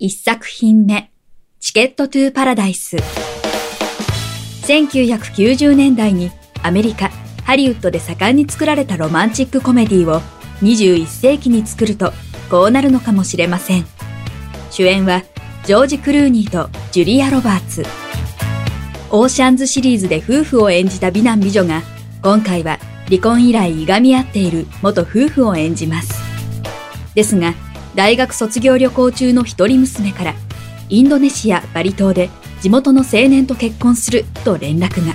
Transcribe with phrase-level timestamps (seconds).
[0.00, 1.10] 1作品目
[1.58, 2.98] チケットトゥーパラダイス。
[4.68, 6.30] 1990年代に
[6.62, 7.10] アメリカ
[7.42, 10.20] ハリウッドで盛んに作られたロマンチックコメディを
[10.62, 12.12] 21世紀に作ると
[12.48, 13.86] こうなるのかもしれません。
[14.70, 15.24] 主演は
[15.64, 17.82] ジョージ・クルーニーとジュリア・ロバーツ。
[19.10, 21.82] オーシャンズシリーズで夫婦を演じた美男美女が、
[22.22, 26.14] 今回は離婚以来いがみ合っている元夫婦を演じます。
[27.16, 27.52] ですが、
[27.98, 30.34] 大学卒業旅行中の一人娘から、
[30.88, 35.14] インドネシア・バリ島で地元の青年と結婚すると連絡が。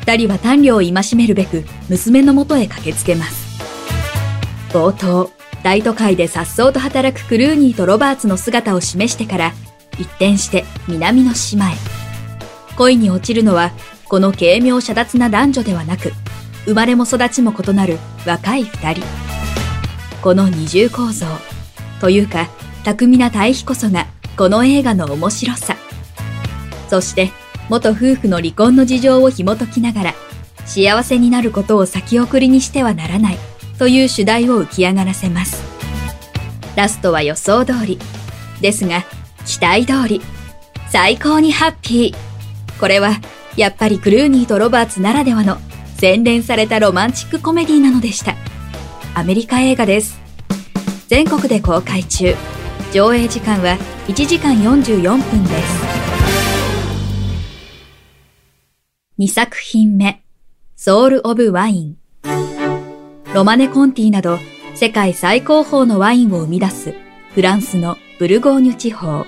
[0.00, 3.58] 二人は短慮を戒めるべく娘のもとへ駆けつけます。
[4.68, 5.30] 冒頭、
[5.62, 9.54] 大都会で颯爽と働くクルーニーとロバーツの姿を示してから、
[9.94, 11.74] 一転して南の島へ。
[12.76, 13.72] 恋に落ちるのは、
[14.10, 16.12] この軽妙遮奪な男女ではなく、
[16.66, 19.02] 生まれも育ちも異なる若い二人。
[20.20, 21.24] この二重構造、
[22.02, 22.48] というか、
[22.82, 25.76] 巧みな対比こそが、この映画の面白さ。
[26.90, 27.30] そして、
[27.68, 30.14] 元夫婦の離婚の事情を紐解きながら、
[30.66, 33.38] 幸せになることを先送りにしてはならない、
[33.78, 35.62] という主題を浮き上がらせます。
[36.74, 38.00] ラストは予想通り。
[38.60, 39.04] ですが、
[39.46, 40.20] 期待通り。
[40.90, 42.80] 最高にハッピー。
[42.80, 43.20] これは、
[43.56, 45.58] やっぱりクルーニーとロバーツならではの
[45.98, 48.34] 洗練されたロマンチックコメディなのでした。
[49.14, 50.21] アメリカ映画です。
[51.12, 52.34] 全国で公開中。
[52.90, 53.76] 上映時間は
[54.08, 55.84] 1時間44分です。
[59.18, 60.22] 2作品目、
[60.74, 61.96] ソウル・オブ・ワイン。
[63.34, 64.38] ロマネ・コンティなど
[64.74, 66.94] 世界最高峰のワインを生み出す
[67.34, 69.26] フランスのブルゴーニュ地方。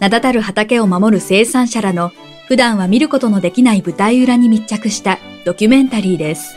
[0.00, 2.10] 名だたる畑を守る生産者らの
[2.48, 6.56] 普段は見ることのできない舞台裏に密着したドキュメンタリーです。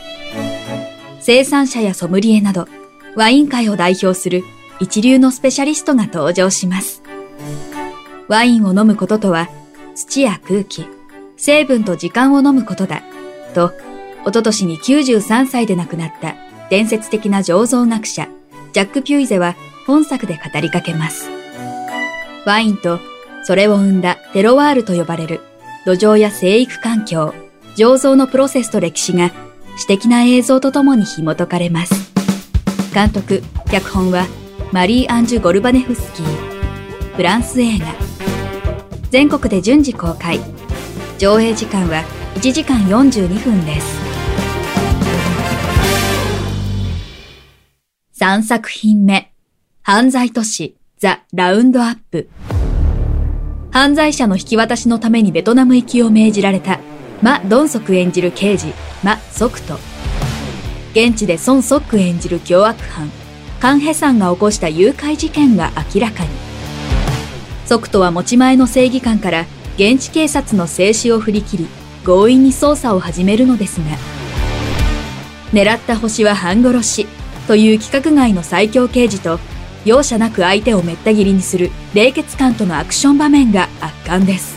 [1.20, 2.66] 生産者やソムリエなど、
[3.14, 4.42] ワイン界を代表する
[4.80, 7.02] 一流のスペシャリストが登場します。
[8.28, 9.48] ワインを飲むこととは、
[9.94, 10.86] 土や空気、
[11.36, 13.02] 成分と時間を飲むことだ、
[13.54, 13.72] と、
[14.24, 16.36] おととしに93歳で亡くなった
[16.70, 18.28] 伝説的な醸造学者、
[18.72, 19.56] ジャック・ピュイゼは
[19.86, 21.28] 本作で語りかけます。
[22.46, 22.98] ワインと
[23.44, 25.40] それを生んだテロワールと呼ばれる
[25.84, 27.34] 土壌や生育環境、
[27.76, 29.32] 醸造のプロセスと歴史が
[29.76, 32.01] 詩的な映像とともに紐解かれます。
[32.92, 34.26] 監督、脚本は
[34.70, 37.16] マリー・アンジュ・ゴルバネフスキー。
[37.16, 37.86] フランス映画。
[39.10, 40.38] 全国で順次公開。
[41.18, 42.04] 上映時間は
[42.34, 44.02] 1時間42分です。
[48.20, 49.32] 3作品目。
[49.82, 52.28] 犯罪都市ザ・ラウンドアップ。
[53.70, 56.78] 犯罪者の引き渡しのためにベトナム行きを命じられた、
[57.22, 59.78] マ・ドンソク演じる刑事、マ・ソクと、
[60.92, 63.10] 現地でソン・ソック演じる凶悪犯、
[63.60, 66.28] カン・ヘさんが起こした誘拐事件が明らかに。
[67.64, 71.66] ソクトは持ち前の正義感から現地警察の静止を振り切り、
[72.04, 73.96] 強引に捜査を始めるのですが、
[75.52, 77.06] 狙った星は半殺し
[77.46, 79.38] という規格外の最強刑事と
[79.84, 84.56] 容赦なく相手をめった切りにする冷血感とのアクション場面が圧巻です。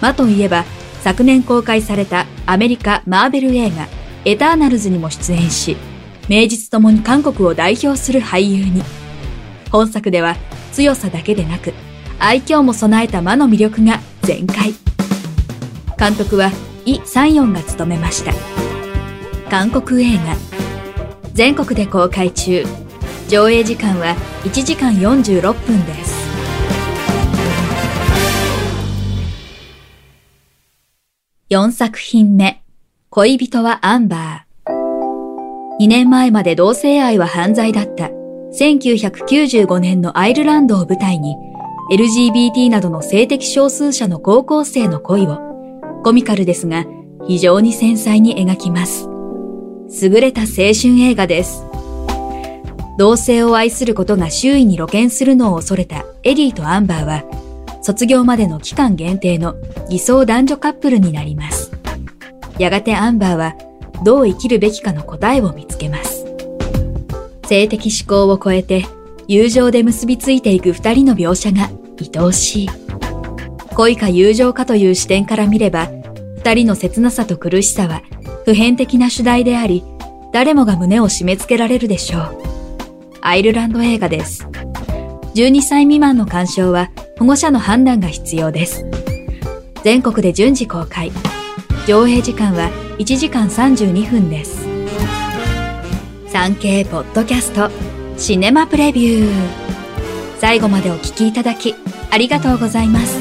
[0.00, 0.64] 魔といえば、
[1.02, 3.86] 昨年公開されたアメリカ・マーベル映画、
[4.24, 5.76] エターナルズにも出演し、
[6.28, 8.82] 名実ともに韓国を代表する俳優に。
[9.70, 10.36] 本作では
[10.72, 11.74] 強さだけでなく、
[12.18, 14.74] 愛嬌も備えた魔の魅力が全開。
[15.98, 16.50] 監督は
[16.84, 18.32] イ・サンヨンが務めました。
[19.50, 20.36] 韓国映画。
[21.34, 22.64] 全国で公開中。
[23.28, 24.14] 上映時間は
[24.44, 26.22] 1時間46分です。
[31.50, 32.61] 4作品目、
[33.14, 35.84] 恋人はアンバー。
[35.84, 38.08] 2年前まで同性愛は犯罪だった
[38.58, 41.36] 1995年のアイルランドを舞台に
[41.92, 45.38] LGBT などの性的少数者の高校生の恋を
[46.02, 46.86] コミカルですが
[47.26, 49.06] 非常に繊細に描きます。
[50.02, 51.66] 優れた青春映画です。
[52.96, 57.24] 同性を愛することが周囲に露見するのを恐れたエディとアンバーは、
[57.82, 59.56] 卒業までの期間限定の
[59.90, 61.81] 偽装男女カップルになります。
[62.58, 63.54] やがてアンバーは、
[64.04, 66.26] どう生きるべきかの答えを見つけます。
[67.46, 68.84] 性的思考を超えて、
[69.28, 71.70] 友情で結びついていく二人の描写が
[72.16, 72.70] 愛おしい。
[73.74, 75.88] 恋か友情かという視点から見れば、
[76.36, 78.02] 二人の切なさと苦しさは
[78.44, 79.84] 普遍的な主題であり、
[80.32, 82.42] 誰もが胸を締め付けられるでしょう。
[83.20, 84.46] アイルランド映画です。
[85.34, 88.84] 12歳未満の鑑賞は保護者の判断が必要です。
[89.84, 91.12] 全国で順次公開。
[91.84, 94.68] 上映時間は1時間32分です。
[96.28, 97.70] 産経ポッドキャスト
[98.16, 99.32] シネマプレビュー。
[100.38, 101.74] 最後までお聞きいただき
[102.10, 103.20] ありがとうございます。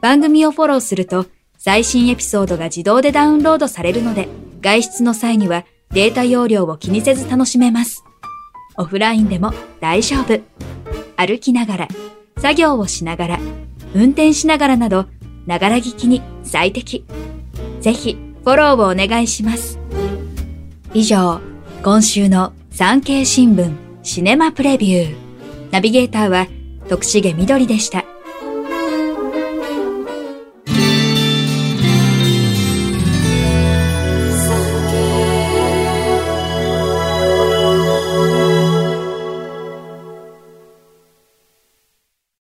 [0.00, 1.26] 番組をフォローすると
[1.56, 4.26] 最新エピソードが自動でダウンロードされるので、
[4.60, 8.02] 外出の際にはデータ容量を気にせず楽しめます。
[8.76, 10.71] オフラインでも大丈夫。
[11.24, 11.88] 歩きながら、
[12.38, 13.40] 作業をしながら、
[13.94, 15.06] 運転しながらなど、
[15.46, 17.04] ながら聞きに最適。
[17.80, 19.78] ぜひ、フォローをお願いします。
[20.94, 21.40] 以上、
[21.82, 23.72] 今週の産経新聞
[24.02, 25.16] シネマプレビュー。
[25.70, 26.48] ナビゲーターは
[26.88, 28.11] 徳重みどりでした。